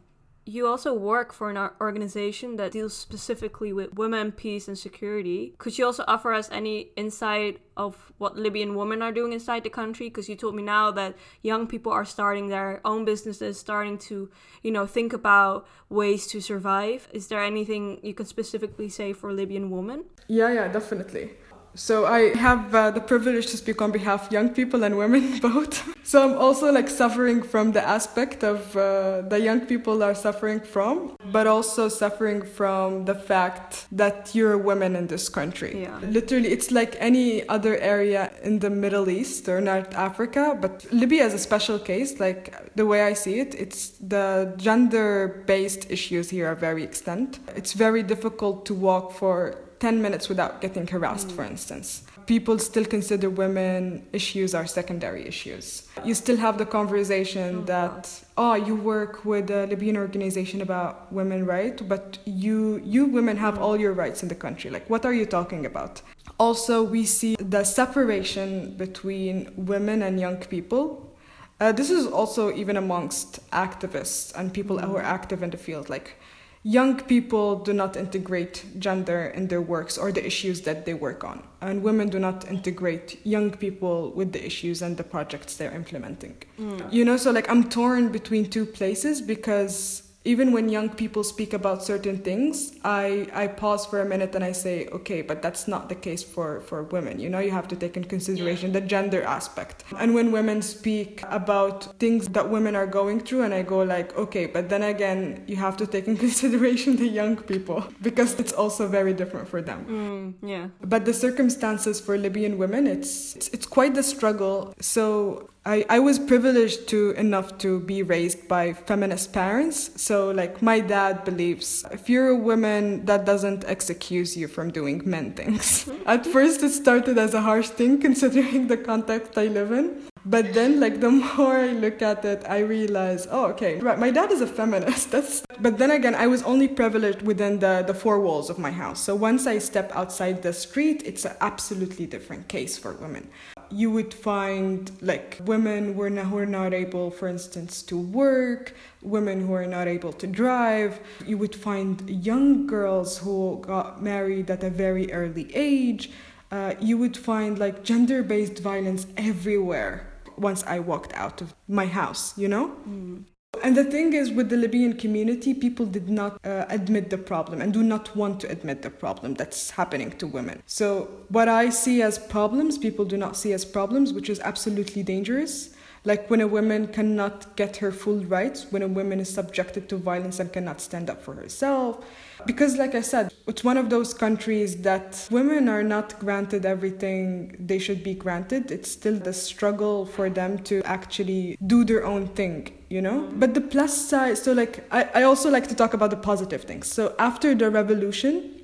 [0.47, 5.55] You also work for an organization that deals specifically with women, peace, and security.
[5.57, 9.71] Could you also offer us any insight of what Libyan women are doing inside the
[9.71, 10.09] country?
[10.09, 14.31] Because you told me now that young people are starting their own businesses, starting to,
[14.63, 17.09] you know, think about ways to survive.
[17.13, 20.05] Is there anything you can specifically say for Libyan women?
[20.29, 21.31] Yeah, yeah, definitely.
[21.77, 25.39] So I have uh, the privilege to speak on behalf of young people and women
[25.43, 25.83] both.
[26.07, 30.61] so I'm also like suffering from the aspect of uh, the young people are suffering
[30.61, 35.83] from, but also suffering from the fact that you're a woman in this country.
[35.83, 35.99] Yeah.
[36.03, 41.27] Literally, it's like any other area in the Middle East or North Africa, but Libya
[41.27, 42.21] is a special case.
[42.21, 47.41] Like the way I see it, it's the gender-based issues here are very extent.
[47.57, 51.37] It's very difficult to walk for 10 minutes without getting harassed, mm.
[51.37, 52.05] for instance.
[52.25, 55.87] People still consider women issues are secondary issues.
[56.03, 61.13] You still have the conversation oh, that, oh, you work with a Libyan organization about
[61.13, 63.65] women rights, but you, you women have mm.
[63.65, 64.71] all your rights in the country.
[64.71, 66.01] Like, what are you talking about?
[66.39, 71.15] Also, we see the separation between women and young people
[71.61, 75.17] uh, this is also even amongst activists and people who are mm.
[75.19, 75.89] active in the field.
[75.89, 76.17] Like
[76.65, 81.23] young people do not integrate gender in their works or the issues that they work
[81.23, 85.75] on and women do not integrate young people with the issues and the projects they're
[85.75, 86.93] implementing mm.
[86.93, 91.53] you know so like i'm torn between two places because even when young people speak
[91.53, 95.67] about certain things i i pause for a minute and i say okay but that's
[95.69, 97.19] not the case for for women.
[97.19, 99.85] You know you have to take in consideration the gender aspect.
[99.99, 104.17] And when women speak about things that women are going through and i go like
[104.17, 108.53] okay but then again you have to take in consideration the young people because it's
[108.53, 109.81] also very different for them.
[109.85, 110.69] Mm, yeah.
[110.83, 114.75] But the circumstances for libyan women it's, it's it's quite the struggle.
[114.81, 119.91] So I, I was privileged to enough to be raised by feminist parents.
[120.01, 125.01] So like my dad believes if you're a woman, that doesn't excuse you from doing
[125.07, 125.89] men things.
[126.07, 130.03] At first it started as a harsh thing considering the context I live in.
[130.27, 134.11] But then like the more I look at it, I realize, oh okay, right, my
[134.11, 135.11] dad is a feminist.
[135.13, 138.71] That's but then again I was only privileged within the, the four walls of my
[138.71, 139.01] house.
[139.01, 143.29] So once I step outside the street, it's an absolutely different case for women
[143.75, 148.75] you would find like women were not, who are not able, for instance, to work,
[149.03, 151.01] women who are not able to drive.
[151.27, 156.11] You would find young girls who got married at a very early age.
[156.51, 161.87] Uh, you would find like gender based violence everywhere once I walked out of my
[161.87, 162.77] house, you know?
[162.89, 163.25] Mm.
[163.63, 167.61] And the thing is, with the Libyan community, people did not uh, admit the problem
[167.61, 170.63] and do not want to admit the problem that's happening to women.
[170.67, 175.03] So, what I see as problems, people do not see as problems, which is absolutely
[175.03, 175.74] dangerous.
[176.07, 179.97] Like when a woman cannot get her full rights, when a woman is subjected to
[179.97, 182.05] violence and cannot stand up for herself.
[182.45, 187.57] Because, like I said, it's one of those countries that women are not granted everything
[187.59, 188.71] they should be granted.
[188.71, 193.31] It's still the struggle for them to actually do their own thing, you know?
[193.37, 196.65] But the plus side, so like, I, I also like to talk about the positive
[196.65, 196.87] things.
[196.87, 198.61] So after the revolution,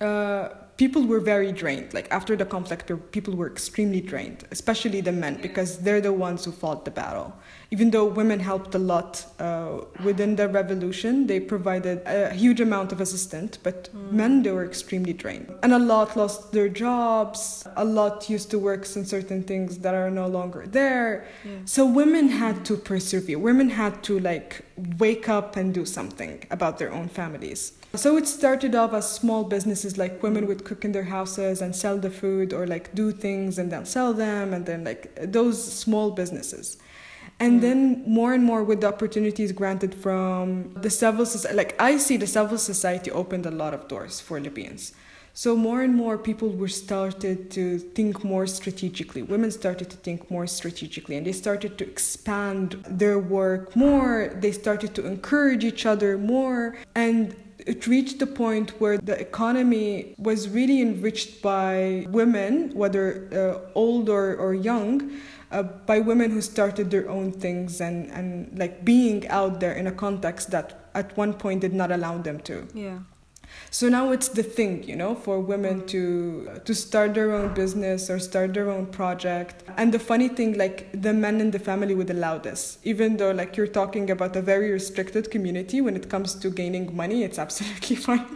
[0.00, 0.48] uh,
[0.78, 1.92] people were very drained.
[1.92, 6.44] Like after the conflict, people were extremely drained, especially the men, because they're the ones
[6.44, 7.34] who fought the battle.
[7.70, 12.92] Even though women helped a lot uh, within the revolution, they provided a huge amount
[12.92, 14.12] of assistance, but mm.
[14.12, 15.52] men, they were extremely drained.
[15.62, 19.94] And a lot lost their jobs, a lot used to work in certain things that
[19.94, 21.26] are no longer there.
[21.44, 21.58] Yeah.
[21.64, 23.38] So women had to persevere.
[23.38, 24.64] Women had to like
[24.98, 27.72] wake up and do something about their own families.
[27.94, 31.74] So it started off as small businesses like women would cook in their houses and
[31.74, 35.62] sell the food or like do things and then sell them and then like those
[35.62, 36.76] small businesses.
[37.40, 37.62] And mm.
[37.62, 42.16] then more and more with the opportunities granted from the civil society, like I see
[42.18, 44.92] the civil society opened a lot of doors for Libyans.
[45.32, 49.22] So more and more people were started to think more strategically.
[49.22, 54.36] Women started to think more strategically and they started to expand their work more.
[54.40, 56.76] They started to encourage each other more.
[56.96, 57.36] And
[57.68, 64.08] it reached the point where the economy was really enriched by women, whether uh, old
[64.08, 65.12] or, or young,
[65.52, 69.86] uh, by women who started their own things and, and like being out there in
[69.86, 72.66] a context that at one point did not allow them to.
[72.72, 73.00] Yeah.
[73.70, 78.08] So now it's the thing, you know, for women to to start their own business
[78.08, 79.62] or start their own project.
[79.76, 83.30] And the funny thing, like the men in the family would allow this, even though
[83.30, 87.38] like you're talking about a very restricted community when it comes to gaining money, it's
[87.46, 88.26] absolutely fine.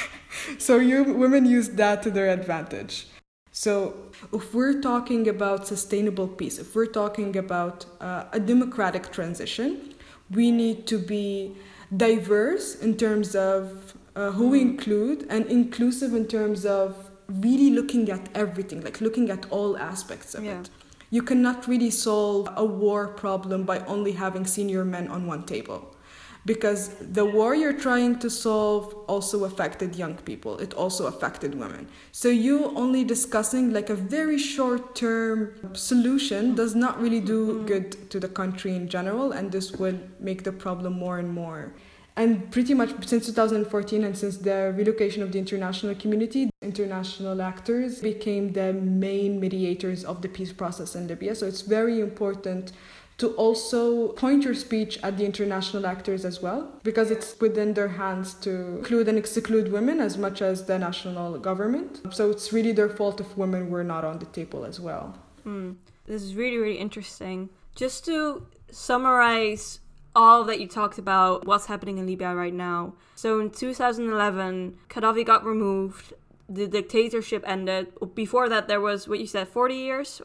[0.58, 3.06] so you women use that to their advantage.
[3.52, 3.94] So
[4.32, 9.94] if we're talking about sustainable peace, if we're talking about uh, a democratic transition,
[10.30, 11.54] we need to be
[11.94, 18.10] diverse in terms of uh, who we include and inclusive in terms of really looking
[18.10, 20.60] at everything, like looking at all aspects of yeah.
[20.60, 20.70] it.
[21.10, 25.96] You cannot really solve a war problem by only having senior men on one table.
[26.44, 31.86] Because the war you're trying to solve also affected young people, it also affected women.
[32.10, 37.66] So, you only discussing like a very short term solution does not really do mm-hmm.
[37.66, 41.74] good to the country in general, and this will make the problem more and more
[42.16, 48.00] and pretty much since 2014 and since the relocation of the international community, international actors
[48.00, 51.34] became the main mediators of the peace process in Libya.
[51.34, 52.72] So it's very important
[53.18, 57.88] to also point your speech at the international actors as well, because it's within their
[57.88, 62.00] hands to include and exclude women as much as the national government.
[62.10, 65.16] So it's really their fault if women were not on the table as well.
[65.46, 65.76] Mm.
[66.06, 67.48] This is really, really interesting.
[67.76, 69.78] Just to summarize
[70.14, 72.94] all that you talked about what's happening in Libya right now.
[73.14, 76.12] So in 2011, Gaddafi got removed,
[76.48, 77.92] the dictatorship ended.
[78.14, 80.22] Before that, there was what you said 40 years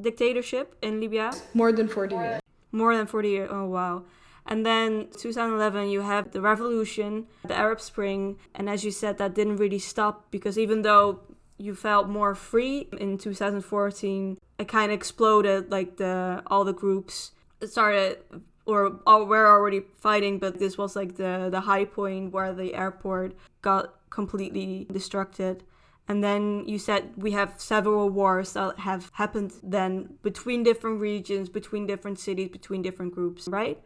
[0.00, 1.32] dictatorship in Libya.
[1.54, 2.40] More than 40 years.
[2.72, 3.50] More than 40 years.
[3.52, 4.04] Oh, wow.
[4.46, 8.38] And then 2011, you have the revolution, the Arab Spring.
[8.54, 11.20] And as you said, that didn't really stop because even though
[11.58, 17.32] you felt more free in 2014, it kind of exploded like the all the groups
[17.64, 18.18] started
[18.68, 22.74] or, or we're already fighting, but this was like the the high point where the
[22.74, 25.60] airport got completely destructed.
[26.06, 31.48] And then you said we have several wars that have happened then between different regions,
[31.48, 33.78] between different cities, between different groups, right?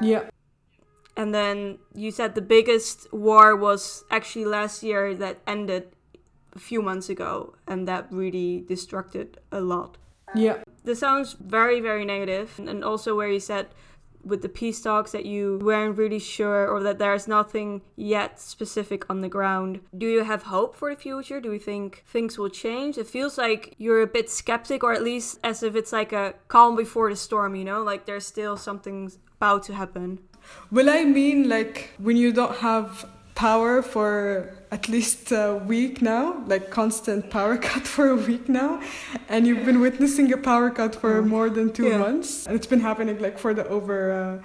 [0.00, 0.24] Yeah.
[1.16, 5.84] And then you said the biggest war was actually last year that ended
[6.54, 9.98] a few months ago, and that really destructed a lot.
[10.34, 10.62] Yeah.
[10.84, 12.58] This sounds very, very negative.
[12.58, 13.66] And also, where you said
[14.24, 19.08] with the peace talks that you weren't really sure or that there's nothing yet specific
[19.08, 19.80] on the ground.
[19.96, 21.40] Do you have hope for the future?
[21.40, 22.98] Do you think things will change?
[22.98, 26.34] It feels like you're a bit skeptic, or at least as if it's like a
[26.48, 27.82] calm before the storm, you know?
[27.82, 30.18] Like there's still something about to happen.
[30.70, 33.06] Well, I mean, like when you don't have
[33.40, 34.12] power for
[34.70, 38.72] at least a week now, like constant power cut for a week now,
[39.32, 41.98] and you've been witnessing a power cut for more than two Yeah.
[42.06, 43.96] months, and it's been happening like for the over.
[44.20, 44.36] Uh,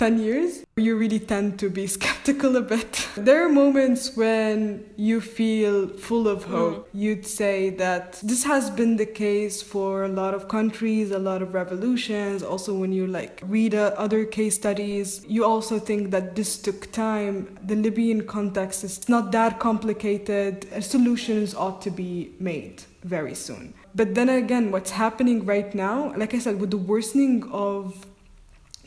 [0.00, 3.06] 10 years, you really tend to be skeptical a bit.
[3.18, 6.88] There are moments when you feel full of hope.
[6.94, 11.42] You'd say that this has been the case for a lot of countries, a lot
[11.42, 12.42] of revolutions.
[12.42, 16.90] Also, when you like read uh, other case studies, you also think that this took
[16.92, 17.58] time.
[17.62, 20.66] The Libyan context is not that complicated.
[20.82, 23.74] Solutions ought to be made very soon.
[23.94, 28.06] But then again, what's happening right now, like I said, with the worsening of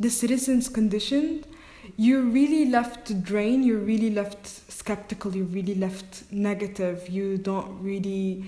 [0.03, 1.43] the citizens' condition,
[1.97, 7.71] you're really left to drain, you're really left skeptical, you're really left negative, you don't
[7.89, 8.43] really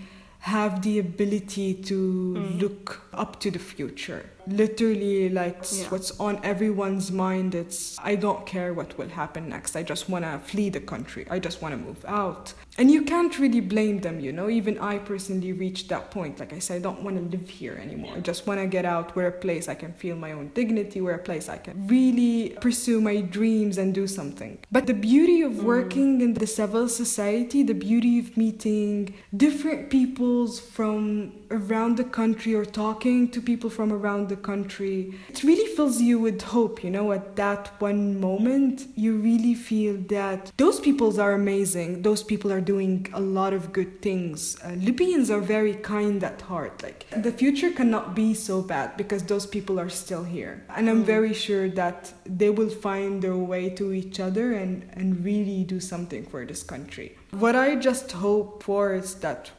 [0.54, 1.98] have the ability to
[2.38, 2.62] Mm.
[2.62, 4.24] look up to the future.
[4.48, 5.86] Literally, like Yeah.
[5.90, 9.76] what's on everyone's mind, it's I don't care what will happen next.
[9.76, 11.26] I just want to flee the country.
[11.30, 12.54] I just want to move out.
[12.78, 14.50] And you can't really blame them, you know.
[14.50, 16.40] Even I personally reached that point.
[16.40, 18.14] Like I said, I don't want to live here anymore.
[18.16, 21.00] I just want to get out where a place I can feel my own dignity,
[21.00, 24.60] where a place I can really pursue my dreams and do something.
[24.72, 25.64] But the beauty of mm.
[25.64, 32.54] working in the civil society, the beauty of meeting different peoples from around the country
[32.54, 36.90] or talking to people from around the country, it really fills you with hope, you
[36.90, 42.02] know, at that one moment, you really feel that those peoples are amazing.
[42.02, 44.58] Those people are doing a lot of good things.
[44.64, 46.84] Uh, Libyans are very kind at heart.
[46.84, 50.64] Like the future cannot be so bad because those people are still here.
[50.76, 55.24] And I'm very sure that they will find their way to each other and, and
[55.24, 57.18] really do something for this country.
[57.32, 59.52] What I just hope for is that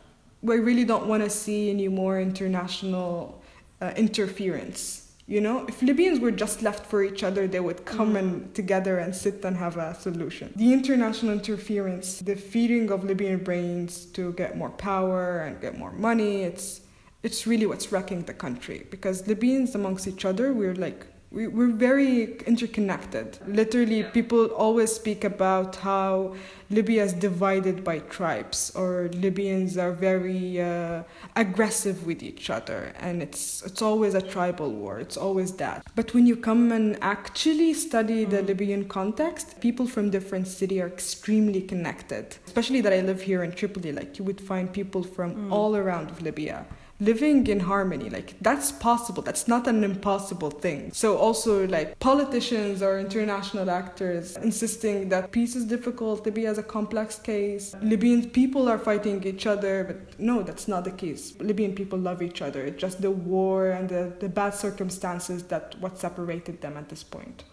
[0.46, 3.42] we really don't want to see any more international
[3.80, 5.12] uh, interference.
[5.26, 8.98] You know, if Libyans were just left for each other, they would come and together
[8.98, 10.52] and sit and have a solution.
[10.54, 15.92] The international interference, the feeding of Libyan brains to get more power and get more
[15.92, 16.82] money, it's
[17.24, 21.06] it's really what's wrecking the country because Libyans amongst each other, we're like
[21.36, 23.32] we, we're very interconnected.
[23.32, 23.52] Mm-hmm.
[23.52, 26.34] Literally, people always speak about how
[26.70, 31.02] Libya is divided by tribes, or Libyans are very uh,
[31.36, 34.98] aggressive with each other, and it's it's always a tribal war.
[34.98, 35.86] It's always that.
[35.94, 38.46] But when you come and actually study the mm-hmm.
[38.46, 42.24] Libyan context, people from different cities are extremely connected.
[42.46, 45.52] Especially that I live here in Tripoli, like you would find people from mm.
[45.52, 46.66] all around of Libya
[47.00, 48.10] living in harmony.
[48.10, 49.22] Like that's possible.
[49.22, 50.92] That's not an impossible thing.
[50.92, 56.62] So also like politicians or international actors insisting that peace is difficult libya is a
[56.62, 57.74] complex case.
[57.82, 61.34] Libyan people are fighting each other but no that's not the case.
[61.40, 62.64] Libyan people love each other.
[62.64, 67.02] It's just the war and the, the bad circumstances that what separated them at this
[67.02, 67.44] point.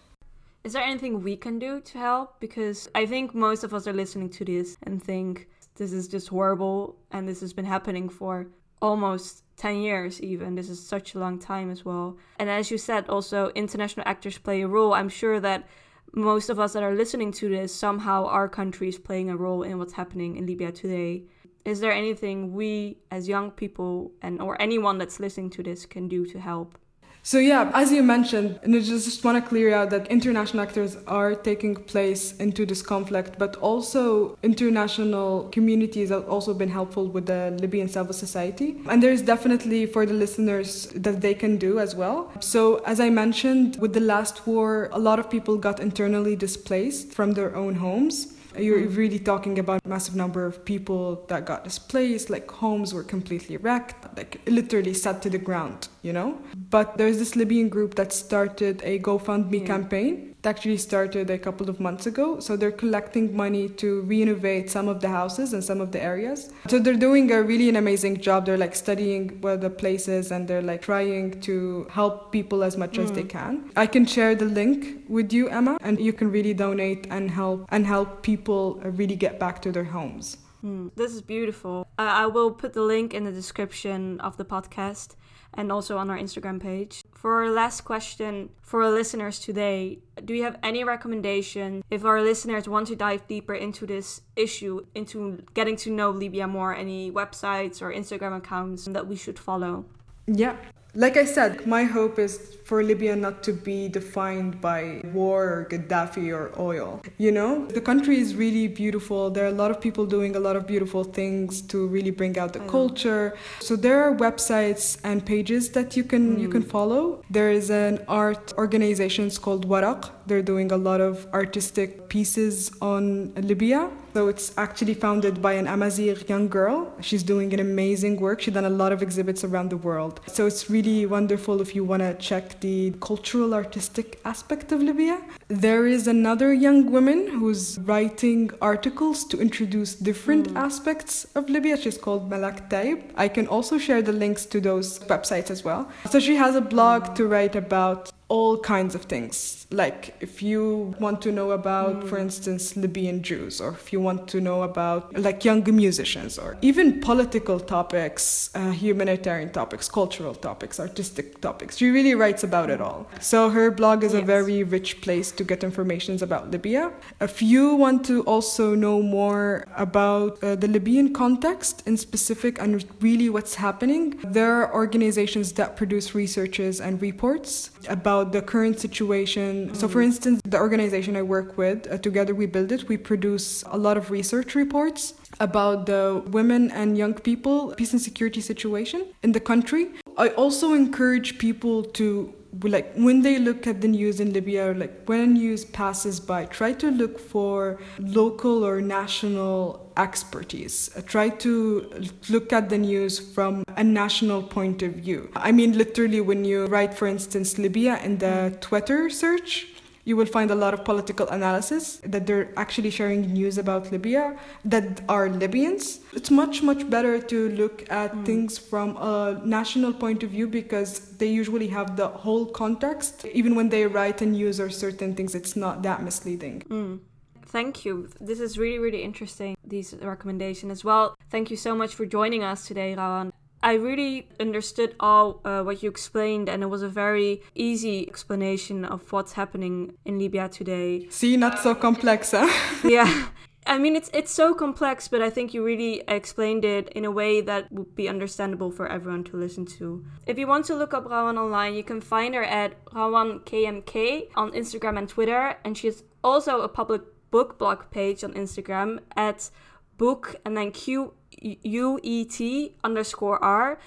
[0.64, 2.40] Is there anything we can do to help?
[2.40, 6.28] Because I think most of us are listening to this and think this is just
[6.28, 8.46] horrible and this has been happening for
[8.84, 10.54] almost 10 years, even.
[10.54, 12.18] This is such a long time as well.
[12.38, 14.92] And as you said, also international actors play a role.
[14.92, 15.66] I'm sure that
[16.12, 19.62] most of us that are listening to this, somehow our country is playing a role
[19.62, 21.24] in what's happening in Libya today.
[21.64, 26.06] Is there anything we as young people and or anyone that's listening to this can
[26.06, 26.78] do to help?
[27.26, 30.98] So yeah, as you mentioned, and I just, want to clear out that international actors
[31.06, 37.24] are taking place into this conflict, but also international communities have also been helpful with
[37.24, 38.76] the Libyan civil society.
[38.90, 42.30] And there's definitely for the listeners that they can do as well.
[42.40, 47.14] So as I mentioned, with the last war, a lot of people got internally displaced
[47.14, 48.34] from their own homes.
[48.58, 48.94] You're mm-hmm.
[48.96, 53.56] really talking about a massive number of people that got displaced, like homes were completely
[53.56, 56.38] wrecked, like literally set to the ground, you know?
[56.70, 59.66] But there's this Libyan group that started a GoFundMe Yeah.
[59.66, 60.33] campaign.
[60.46, 62.40] Actually started a couple of months ago.
[62.40, 66.50] So they're collecting money to renovate some of the houses and some of the areas.
[66.68, 68.46] So they're doing a really an amazing job.
[68.46, 72.98] They're like studying where the places and they're like trying to help people as much
[72.98, 73.70] as they can.
[73.76, 77.66] I can share the link with you, Emma, and you can really donate and help
[77.70, 80.36] and help people uh, really get back to their homes.
[80.60, 81.86] Hmm, This is beautiful.
[81.98, 85.14] Uh, I will put the link in the description of the podcast
[85.56, 87.02] and also on our Instagram page.
[87.14, 92.20] For our last question for our listeners today, do you have any recommendation if our
[92.22, 97.10] listeners want to dive deeper into this issue, into getting to know Libya more, any
[97.10, 99.84] websites or Instagram accounts that we should follow?
[100.26, 100.56] Yeah.
[100.96, 105.66] Like I said, my hope is for Libya not to be defined by war or
[105.70, 107.02] Gaddafi or oil.
[107.18, 109.30] You know, the country is really beautiful.
[109.30, 112.38] There are a lot of people doing a lot of beautiful things to really bring
[112.38, 112.70] out the I know.
[112.70, 113.36] culture.
[113.60, 116.70] So there are websites and pages that you can you can mm.
[116.70, 117.22] follow.
[117.28, 123.34] There is an art organization called Waraq They're doing a lot of artistic pieces on
[123.34, 123.90] Libya.
[124.14, 126.92] So it's actually founded by an Amazigh young girl.
[127.00, 128.42] She's doing an amazing work.
[128.42, 130.20] She's done a lot of exhibits around the world.
[130.28, 135.20] So it's really wonderful if you want to check the cultural artistic aspect of Libya.
[135.48, 140.60] There is another young woman who's writing articles to introduce different mm.
[140.60, 141.76] aspects of Libya.
[141.76, 143.02] She's called Malak Taib.
[143.16, 145.90] I can also share the links to those websites as well.
[146.08, 149.63] So she has a blog to write about all kinds of things.
[149.74, 152.08] Like if you want to know about, mm.
[152.08, 156.56] for instance, Libyan Jews, or if you want to know about like young musicians, or
[156.62, 161.76] even political topics, uh, humanitarian topics, cultural topics, artistic topics.
[161.76, 163.08] She really writes about it all.
[163.20, 164.22] So her blog is yes.
[164.22, 166.92] a very rich place to get information about Libya.
[167.20, 172.84] If you want to also know more about uh, the Libyan context in specific and
[173.00, 179.63] really what's happening, there are organizations that produce researches and reports about the current situation.
[179.68, 179.76] Mm.
[179.76, 183.64] So, for instance, the organization I work with, uh, together we build it, we produce
[183.66, 189.06] a lot of research reports about the women and young people peace and security situation
[189.22, 189.88] in the country.
[190.16, 192.32] I also encourage people to
[192.62, 196.46] like when they look at the news in Libya, or like when news passes by,
[196.46, 200.90] try to look for local or national expertise.
[201.06, 201.90] Try to
[202.28, 205.30] look at the news from a national point of view.
[205.36, 209.68] I mean, literally, when you write, for instance, Libya in the Twitter search,
[210.04, 214.36] you will find a lot of political analysis that they're actually sharing news about Libya
[214.64, 216.00] that are Libyans.
[216.12, 218.26] It's much, much better to look at mm.
[218.26, 223.24] things from a national point of view because they usually have the whole context.
[223.26, 226.62] Even when they write a news or certain things, it's not that misleading.
[226.68, 227.00] Mm.
[227.46, 228.08] Thank you.
[228.20, 231.16] This is really, really interesting, these recommendations as well.
[231.30, 233.30] Thank you so much for joining us today, Rawan.
[233.64, 238.84] I really understood all uh, what you explained, and it was a very easy explanation
[238.84, 241.06] of what's happening in Libya today.
[241.08, 242.46] See, not so complex, huh?
[242.84, 243.28] yeah.
[243.66, 247.10] I mean, it's it's so complex, but I think you really explained it in a
[247.10, 250.04] way that would be understandable for everyone to listen to.
[250.26, 254.28] If you want to look up Rawan online, you can find her at Rawan KMK
[254.36, 257.00] on Instagram and Twitter, and she's also a public
[257.30, 259.48] book blog page on Instagram at
[259.96, 261.14] book and then Q
[261.62, 263.78] U E T underscore R.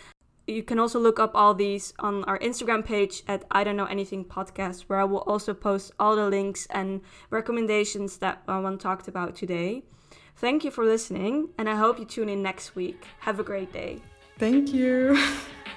[0.47, 3.85] You can also look up all these on our Instagram page at I Don't Know
[3.85, 9.09] Anything podcast, where I will also post all the links and recommendations that Rawan talked
[9.09, 9.83] about today.
[10.37, 13.05] Thank you for listening, and I hope you tune in next week.
[13.19, 13.99] Have a great day.
[14.37, 15.21] Thank you.